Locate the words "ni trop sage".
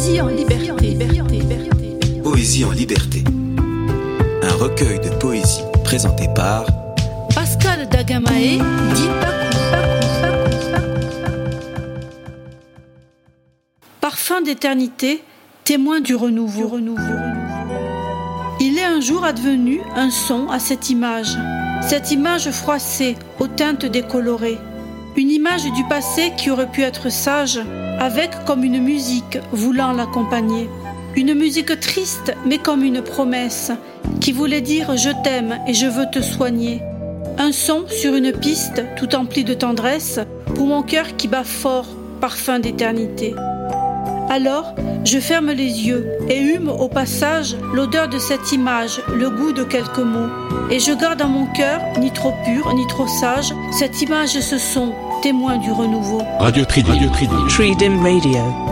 52.74-53.52